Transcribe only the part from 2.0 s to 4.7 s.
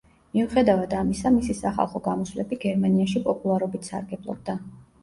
გამოსვლები გერმანიაში პოპულარობით სარგებლობდა.